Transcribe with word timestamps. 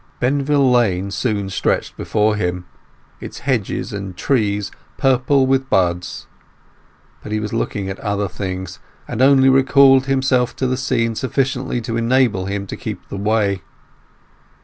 Benvill 0.19 0.71
Lane 0.71 1.11
soon 1.11 1.47
stretched 1.51 1.95
before 1.95 2.35
him, 2.35 2.65
its 3.19 3.37
hedges 3.41 3.93
and 3.93 4.17
trees 4.17 4.71
purple 4.97 5.45
with 5.45 5.69
buds; 5.69 6.25
but 7.21 7.31
he 7.31 7.39
was 7.39 7.53
looking 7.53 7.87
at 7.87 7.99
other 7.99 8.27
things, 8.27 8.79
and 9.07 9.21
only 9.21 9.47
recalled 9.47 10.07
himself 10.07 10.55
to 10.55 10.65
the 10.65 10.75
scene 10.75 11.13
sufficiently 11.13 11.79
to 11.81 11.97
enable 11.97 12.47
him 12.47 12.65
to 12.65 12.75
keep 12.75 13.09
the 13.09 13.15
way. 13.15 13.61